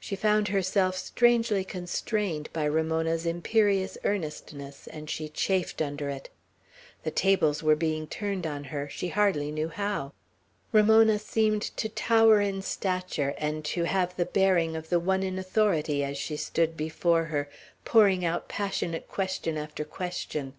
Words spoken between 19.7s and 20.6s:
question.